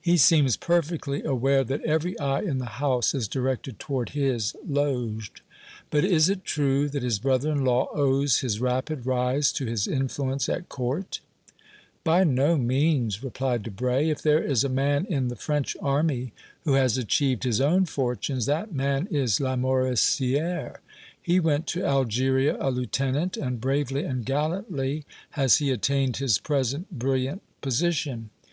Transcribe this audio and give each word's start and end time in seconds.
"He 0.00 0.16
seems 0.16 0.56
perfectly 0.56 1.24
aware 1.24 1.64
that 1.64 1.80
every 1.82 2.16
eye 2.20 2.42
in 2.42 2.58
the 2.58 2.66
house 2.78 3.14
is 3.14 3.26
directed 3.26 3.80
toward 3.80 4.10
his 4.10 4.54
loge. 4.64 5.32
But 5.90 6.04
is 6.04 6.28
it 6.28 6.44
true 6.44 6.88
that 6.90 7.02
his 7.02 7.18
brother 7.18 7.50
in 7.50 7.64
law 7.64 7.88
owes 7.92 8.42
his 8.42 8.60
rapid 8.60 9.06
rise 9.06 9.50
to 9.54 9.66
his 9.66 9.88
influence 9.88 10.48
at 10.48 10.68
Court?" 10.68 11.18
"By 12.04 12.22
no 12.22 12.56
means," 12.56 13.24
replied 13.24 13.64
Debray. 13.64 14.08
"If 14.08 14.22
there 14.22 14.40
is 14.40 14.62
a 14.62 14.68
man 14.68 15.04
in 15.04 15.26
the 15.26 15.34
French 15.34 15.76
army 15.82 16.32
who 16.62 16.74
has 16.74 16.96
achieved 16.96 17.42
his 17.42 17.60
own 17.60 17.86
fortunes, 17.86 18.46
that 18.46 18.72
man 18.72 19.08
is 19.10 19.40
Lamoricière. 19.40 20.76
He 21.20 21.40
went 21.40 21.66
to 21.66 21.84
Algeria 21.84 22.56
a 22.60 22.70
lieutenant, 22.70 23.36
and 23.36 23.60
bravely 23.60 24.04
and 24.04 24.24
gallantly 24.24 25.04
has 25.30 25.56
he 25.56 25.72
attained 25.72 26.18
his 26.18 26.38
present 26.38 26.88
brilliant 26.96 27.42
position. 27.62 28.30